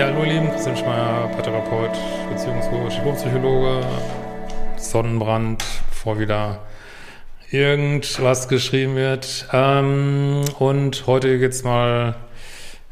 Ja, 0.00 0.06
hallo 0.06 0.24
ihr 0.24 0.32
Lieben, 0.32 0.50
Christian 0.50 0.78
Schmeier, 0.78 1.28
Paartherapeut, 1.28 1.90
Beziehungscoach, 2.30 2.94
Diplom-Psychologe, 2.94 3.84
Sonnenbrand, 4.78 5.62
bevor 5.90 6.18
wieder 6.18 6.60
irgendwas 7.50 8.48
geschrieben 8.48 8.96
wird. 8.96 9.46
Ähm, 9.52 10.42
und 10.58 11.06
heute 11.06 11.38
geht's 11.38 11.64
mal 11.64 12.14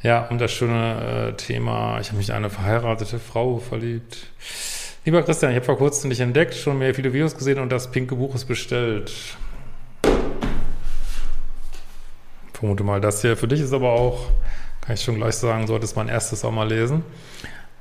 ja, 0.02 0.26
um 0.26 0.36
das 0.36 0.52
schöne 0.52 1.30
äh, 1.30 1.36
Thema, 1.38 1.98
ich 1.98 2.08
habe 2.08 2.18
mich 2.18 2.28
in 2.28 2.34
eine 2.34 2.50
verheiratete 2.50 3.18
Frau 3.18 3.56
verliebt. 3.56 4.26
Lieber 5.06 5.22
Christian, 5.22 5.52
ich 5.52 5.56
habe 5.56 5.64
vor 5.64 5.78
kurzem 5.78 6.10
dich 6.10 6.20
entdeckt, 6.20 6.52
schon 6.52 6.76
mehr 6.76 6.94
viele 6.94 7.14
Videos 7.14 7.34
gesehen 7.34 7.58
und 7.58 7.72
das 7.72 7.90
pinke 7.90 8.16
Buch 8.16 8.34
ist 8.34 8.44
bestellt. 8.44 9.10
Ich 10.02 10.10
vermute 12.52 12.84
mal, 12.84 13.00
das 13.00 13.22
hier 13.22 13.34
für 13.38 13.48
dich 13.48 13.62
ist 13.62 13.72
aber 13.72 13.92
auch 13.92 14.30
kann 14.88 14.94
ich 14.94 15.02
schon 15.02 15.16
gleich 15.16 15.34
sagen, 15.34 15.66
solltest 15.66 15.96
mein 15.96 16.08
erstes 16.08 16.46
auch 16.46 16.50
mal 16.50 16.66
lesen. 16.66 17.04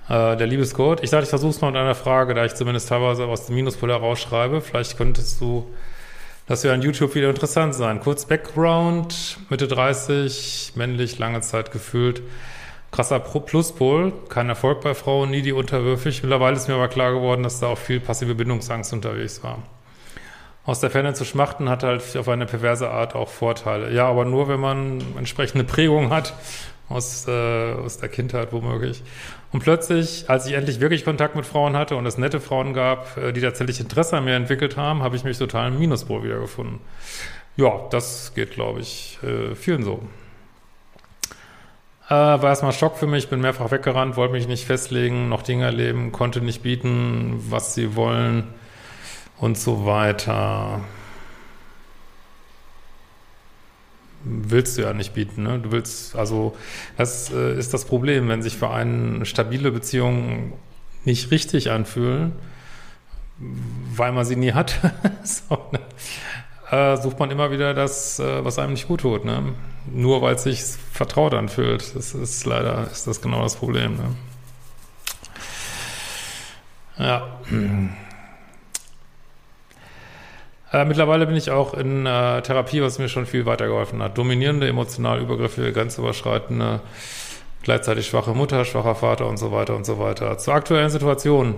Äh, 0.10 0.36
der 0.36 0.46
Liebescode. 0.46 1.02
Ich 1.06 1.10
dachte, 1.10 1.24
ich 1.24 1.30
versuche 1.30 1.52
es 1.52 1.62
mal 1.62 1.72
mit 1.72 1.80
einer 1.80 1.96
Frage, 1.96 2.34
da 2.34 2.44
ich 2.44 2.54
zumindest 2.54 2.90
teilweise 2.90 3.28
aus 3.28 3.46
dem 3.46 3.56
Minuspol 3.56 3.90
herausschreibe. 3.90 4.60
Vielleicht 4.60 4.98
könntest 4.98 5.40
du, 5.40 5.74
das 6.48 6.66
wäre 6.66 6.74
ein 6.74 6.82
YouTube-Video 6.82 7.30
interessant 7.30 7.76
sein. 7.76 8.02
Kurz 8.02 8.26
Background, 8.26 9.38
Mitte 9.50 9.70
30, 9.70 10.74
männlich, 10.76 11.18
lange 11.18 11.40
Zeit 11.40 11.72
gefühlt. 11.72 12.22
Krasser 12.92 13.22
Pluspol, 13.22 14.12
kein 14.28 14.50
Erfolg 14.50 14.82
bei 14.82 14.94
Frauen, 14.94 15.32
nie 15.32 15.42
die 15.42 15.54
unterwürfig. 15.54 16.24
Mittlerweile 16.24 16.58
ist 16.58 16.68
mir 16.68 16.74
aber 16.74 16.90
klar 16.90 17.14
geworden, 17.14 17.44
dass 17.44 17.62
da 17.62 17.68
auch 17.68 17.78
viel 17.78 18.02
passive 18.02 18.36
Bindungsangst 18.36 18.92
unterwegs 18.92 19.42
war. 19.46 19.60
Aus 20.68 20.82
der 20.82 20.90
Ferne 20.90 21.14
zu 21.14 21.24
schmachten 21.24 21.70
hat 21.70 21.84
halt 21.84 22.18
auf 22.18 22.28
eine 22.28 22.46
perverse 22.46 22.92
Art 22.92 23.16
auch 23.16 23.30
Vorteile. 23.30 23.90
Ja, 23.94 24.06
aber 24.10 24.26
nur, 24.26 24.50
wenn 24.50 24.60
man 24.60 25.02
entsprechende 25.18 25.64
Prägung 25.64 26.10
hat 26.10 26.34
aus, 26.90 27.26
äh, 27.26 27.72
aus 27.74 28.00
der 28.00 28.10
Kindheit 28.10 28.52
womöglich. 28.52 29.02
Und 29.54 29.64
plötzlich, 29.64 30.30
als 30.30 30.46
ich 30.46 30.56
endlich 30.56 30.82
wirklich 30.82 31.06
Kontakt 31.06 31.38
mit 31.38 31.46
Frauen 31.46 31.78
hatte 31.78 31.96
und 31.96 32.06
es 32.06 32.18
nette 32.18 32.42
Frauen 32.42 32.74
gab, 32.74 33.16
äh, 33.16 33.32
die 33.32 33.40
tatsächlich 33.40 33.80
Interesse 33.80 34.18
an 34.18 34.26
mir 34.26 34.36
entwickelt 34.36 34.76
haben, 34.76 35.04
habe 35.04 35.16
ich 35.16 35.24
mich 35.24 35.38
total 35.38 35.70
im 35.70 35.80
Minuspol 35.80 36.22
wiedergefunden. 36.24 36.80
Ja, 37.56 37.88
das 37.90 38.34
geht, 38.36 38.52
glaube 38.52 38.82
ich, 38.82 39.20
äh, 39.24 39.56
vielen 39.56 39.84
so. 39.84 40.02
Äh, 42.10 42.12
war 42.12 42.44
erstmal 42.44 42.74
Schock 42.74 42.98
für 42.98 43.08
mich, 43.08 43.30
bin 43.30 43.40
mehrfach 43.40 43.72
weggerannt, 43.72 44.18
wollte 44.18 44.34
mich 44.34 44.50
nicht 44.50 44.66
festlegen, 44.66 45.30
noch 45.30 45.44
Dinge 45.44 45.64
erleben, 45.64 46.12
konnte 46.12 46.42
nicht 46.42 46.62
bieten, 46.62 47.42
was 47.50 47.74
sie 47.74 47.96
wollen 47.96 48.54
und 49.40 49.58
so 49.58 49.86
weiter. 49.86 50.82
willst 54.24 54.78
du 54.78 54.82
ja 54.82 54.94
nicht 54.94 55.14
bieten. 55.14 55.44
Ne? 55.44 55.60
Du 55.60 55.72
willst, 55.72 56.16
also 56.16 56.56
das 56.98 57.32
äh, 57.32 57.58
ist 57.58 57.74
das 57.74 57.86
Problem, 57.86 58.28
wenn 58.30 58.42
sich 58.42 58.58
für 58.58 58.70
einen 58.70 59.26
stabile 59.26 59.72
Beziehungen 59.72 60.54
nicht 61.06 61.32
richtig 61.32 61.72
anfühlen, 61.72 62.34
weil 63.38 64.12
man 64.12 64.26
sie 64.26 64.36
nie 64.36 64.54
hat, 64.54 64.80
so, 65.24 65.58
ne? 65.72 65.80
äh, 66.72 66.98
sucht 66.98 67.20
man 67.20 67.32
immer 67.32 67.52
wieder 67.52 67.74
das, 67.74 68.20
äh, 68.20 68.44
was 68.44 68.60
einem 68.60 68.74
nicht 68.74 68.88
gut 68.88 69.02
tut. 69.02 69.26
Ne? 69.26 69.54
Nur 69.92 70.22
weil 70.22 70.36
es 70.36 70.44
sich 70.44 70.62
vertraut 70.92 71.34
anfühlt. 71.34 71.96
Das 71.96 72.14
ist 72.14 72.46
leider, 72.46 72.90
ist 72.92 73.08
das 73.08 73.22
genau 73.22 73.42
das 73.44 73.56
Problem. 73.56 73.96
Ne? 73.96 74.16
Ja. 76.98 77.40
Äh, 80.72 80.84
mittlerweile 80.84 81.26
bin 81.26 81.36
ich 81.36 81.50
auch 81.50 81.74
in 81.74 82.06
äh, 82.06 82.42
Therapie, 82.42 82.82
was 82.82 83.00
mir 83.00 83.08
schon 83.08 83.26
viel 83.26 83.46
weitergeholfen 83.46 84.02
hat. 84.04 84.18
Dominierende, 84.18 84.68
emotional 84.68 85.22
übergriffige, 85.22 85.72
grenzüberschreitende, 85.72 86.82
gleichzeitig 87.64 88.08
schwache 88.08 88.32
Mutter, 88.32 88.66
schwacher 88.66 88.96
Vater 88.96 89.28
und 89.28 89.38
so 89.38 89.52
weiter 89.54 89.76
und 89.76 89.86
so 89.86 89.98
weiter. 89.98 90.38
Zur 90.38 90.56
aktuellen 90.56 90.90
Situation. 90.90 91.56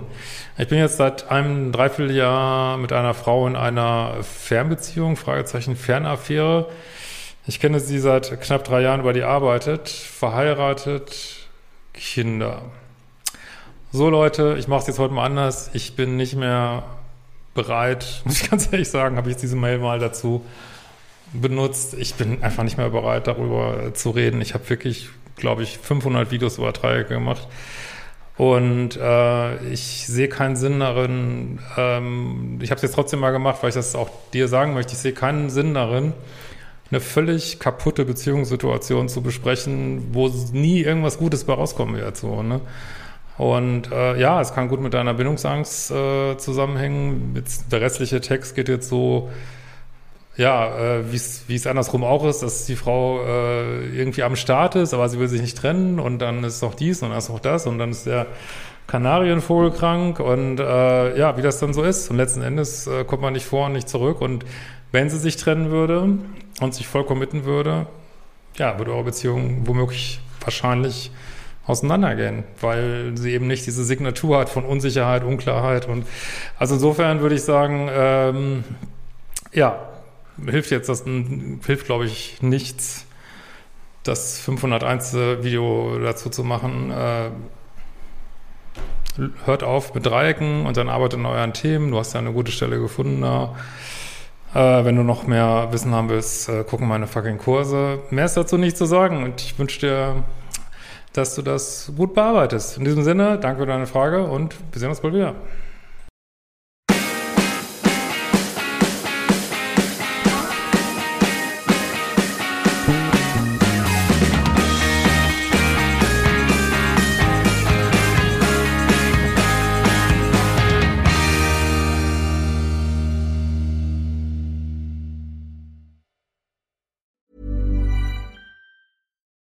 Ich 0.58 0.68
bin 0.68 0.78
jetzt 0.78 0.98
seit 0.98 1.28
einem 1.28 1.72
Dreivierteljahr 1.72 2.76
mit 2.76 2.92
einer 2.92 3.14
Frau 3.14 3.48
in 3.48 3.56
einer 3.56 4.22
Fernbeziehung, 4.22 5.16
Fragezeichen 5.16 5.74
Fernaffäre. 5.74 6.68
Ich 7.46 7.58
kenne 7.58 7.80
sie 7.80 7.98
seit 7.98 8.40
knapp 8.40 8.62
drei 8.62 8.82
Jahren, 8.82 9.00
über 9.00 9.12
die 9.12 9.24
arbeitet, 9.24 9.88
verheiratet, 9.88 11.48
Kinder. 11.94 12.62
So 13.90 14.08
Leute, 14.08 14.54
ich 14.56 14.68
mache 14.68 14.82
es 14.82 14.86
jetzt 14.86 15.00
heute 15.00 15.12
mal 15.12 15.24
anders. 15.24 15.70
Ich 15.72 15.96
bin 15.96 16.16
nicht 16.16 16.36
mehr 16.36 16.84
bereit, 17.54 18.22
muss 18.24 18.42
ich 18.42 18.50
ganz 18.50 18.68
ehrlich 18.72 18.88
sagen, 18.88 19.16
habe 19.16 19.30
ich 19.30 19.36
diese 19.36 19.56
Mail 19.56 19.78
mal 19.78 19.98
dazu 19.98 20.44
benutzt. 21.32 21.94
Ich 21.94 22.14
bin 22.14 22.42
einfach 22.42 22.64
nicht 22.64 22.76
mehr 22.76 22.90
bereit, 22.90 23.26
darüber 23.26 23.94
zu 23.94 24.10
reden. 24.10 24.40
Ich 24.40 24.54
habe 24.54 24.68
wirklich, 24.68 25.08
glaube 25.36 25.62
ich, 25.62 25.78
500 25.78 26.30
Videos 26.30 26.58
über 26.58 26.72
Dreiecke 26.72 27.14
gemacht. 27.14 27.46
Und 28.36 28.96
äh, 28.96 29.64
ich 29.70 30.06
sehe 30.06 30.28
keinen 30.28 30.56
Sinn 30.56 30.80
darin, 30.80 31.58
ähm, 31.76 32.58
ich 32.62 32.70
habe 32.70 32.76
es 32.76 32.82
jetzt 32.82 32.94
trotzdem 32.94 33.20
mal 33.20 33.32
gemacht, 33.32 33.58
weil 33.60 33.68
ich 33.68 33.74
das 33.74 33.94
auch 33.94 34.08
dir 34.32 34.48
sagen 34.48 34.72
möchte, 34.72 34.94
ich 34.94 34.98
sehe 34.98 35.12
keinen 35.12 35.50
Sinn 35.50 35.74
darin, 35.74 36.14
eine 36.90 37.00
völlig 37.02 37.58
kaputte 37.60 38.06
Beziehungssituation 38.06 39.10
zu 39.10 39.20
besprechen, 39.20 40.14
wo 40.14 40.28
nie 40.52 40.80
irgendwas 40.80 41.18
Gutes 41.18 41.44
bei 41.44 41.52
rauskommen 41.52 41.96
wird. 41.96 42.16
So, 42.16 42.42
ne? 42.42 42.62
Und 43.38 43.90
äh, 43.90 44.20
ja, 44.20 44.40
es 44.40 44.54
kann 44.54 44.68
gut 44.68 44.80
mit 44.80 44.92
deiner 44.92 45.14
Bindungsangst 45.14 45.90
äh, 45.90 46.36
zusammenhängen. 46.36 47.32
Jetzt, 47.36 47.72
der 47.72 47.80
restliche 47.80 48.20
Text 48.20 48.54
geht 48.54 48.68
jetzt 48.68 48.88
so, 48.88 49.30
ja, 50.36 50.98
äh, 50.98 51.12
wie 51.12 51.54
es 51.54 51.66
andersrum 51.66 52.04
auch 52.04 52.24
ist, 52.26 52.42
dass 52.42 52.66
die 52.66 52.76
Frau 52.76 53.24
äh, 53.24 53.86
irgendwie 53.96 54.22
am 54.22 54.36
Start 54.36 54.76
ist, 54.76 54.92
aber 54.92 55.08
sie 55.08 55.18
will 55.18 55.28
sich 55.28 55.40
nicht 55.40 55.56
trennen 55.56 55.98
und 55.98 56.18
dann 56.18 56.44
ist 56.44 56.62
noch 56.62 56.74
dies 56.74 57.02
und 57.02 57.10
dann 57.10 57.18
ist 57.18 57.30
noch 57.30 57.40
das 57.40 57.66
und 57.66 57.78
dann 57.78 57.90
ist 57.90 58.06
der 58.06 58.26
Kanarienvogel 58.90 59.70
krank 59.70 60.18
und 60.18 60.58
äh, 60.58 61.16
ja, 61.16 61.36
wie 61.36 61.42
das 61.42 61.60
dann 61.60 61.72
so 61.72 61.84
ist. 61.84 62.10
Und 62.10 62.16
letzten 62.16 62.42
Endes 62.42 62.88
äh, 62.88 63.04
kommt 63.04 63.22
man 63.22 63.32
nicht 63.32 63.46
vor 63.46 63.66
und 63.66 63.72
nicht 63.72 63.88
zurück. 63.88 64.20
Und 64.20 64.44
wenn 64.90 65.08
sie 65.08 65.18
sich 65.18 65.36
trennen 65.36 65.70
würde 65.70 66.18
und 66.60 66.74
sich 66.74 66.88
voll 66.88 67.04
committen 67.04 67.44
würde, 67.44 67.86
ja, 68.56 68.78
würde 68.78 68.92
eure 68.92 69.04
Beziehung 69.04 69.66
womöglich 69.66 70.20
wahrscheinlich 70.40 71.12
auseinandergehen, 71.66 72.44
weil 72.60 73.12
sie 73.16 73.32
eben 73.32 73.46
nicht 73.46 73.66
diese 73.66 73.84
Signatur 73.84 74.38
hat 74.38 74.48
von 74.48 74.64
Unsicherheit, 74.64 75.24
Unklarheit 75.24 75.86
und 75.86 76.06
also 76.58 76.74
insofern 76.74 77.20
würde 77.20 77.34
ich 77.34 77.42
sagen, 77.42 77.88
ähm, 77.92 78.64
ja, 79.52 79.88
hilft 80.44 80.70
jetzt 80.70 80.88
das, 80.88 81.04
hilft 81.04 81.86
glaube 81.86 82.06
ich 82.06 82.42
nichts, 82.42 83.06
das 84.02 84.40
501. 84.40 85.14
Video 85.42 85.98
dazu 85.98 86.30
zu 86.30 86.44
machen. 86.44 86.90
Äh, 86.90 87.30
hört 89.44 89.62
auf 89.62 89.94
mit 89.94 90.06
Dreiecken 90.06 90.66
und 90.66 90.76
dann 90.76 90.88
arbeitet 90.88 91.18
an 91.18 91.26
euren 91.26 91.52
Themen. 91.52 91.90
Du 91.90 91.98
hast 91.98 92.14
ja 92.14 92.20
eine 92.20 92.32
gute 92.32 92.52
Stelle 92.52 92.80
gefunden 92.80 93.20
da. 93.22 93.54
Äh, 94.54 94.84
wenn 94.84 94.96
du 94.96 95.02
noch 95.02 95.26
mehr 95.26 95.68
Wissen 95.70 95.94
haben 95.94 96.08
willst, 96.08 96.48
äh, 96.48 96.64
gucken 96.64 96.88
meine 96.88 97.06
fucking 97.06 97.38
Kurse. 97.38 98.00
Mehr 98.10 98.24
ist 98.24 98.36
dazu 98.36 98.56
nicht 98.56 98.76
zu 98.76 98.86
sagen 98.86 99.22
und 99.22 99.40
ich 99.40 99.58
wünsche 99.58 99.80
dir 99.80 100.24
dass 101.12 101.34
du 101.34 101.42
das 101.42 101.92
gut 101.96 102.14
bearbeitest. 102.14 102.78
In 102.78 102.84
diesem 102.84 103.02
Sinne, 103.02 103.38
danke 103.38 103.60
für 103.62 103.66
deine 103.66 103.86
Frage 103.86 104.24
und 104.24 104.54
wir 104.72 104.80
sehen 104.80 104.90
uns 104.90 105.00
bald 105.00 105.14
wieder. 105.14 105.34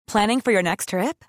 Planning 0.08 0.42
for 0.42 0.52
your 0.52 0.64
next 0.64 0.90
trip? 0.90 1.29